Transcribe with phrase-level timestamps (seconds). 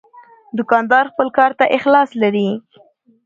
[0.57, 2.47] دوکاندار خپل کار ته اخلاص لري.